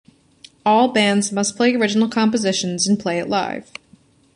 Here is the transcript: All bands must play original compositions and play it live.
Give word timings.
All 0.65 0.87
bands 0.87 1.31
must 1.31 1.55
play 1.55 1.75
original 1.75 2.09
compositions 2.09 2.87
and 2.87 2.99
play 2.99 3.19
it 3.19 3.29
live. 3.29 3.69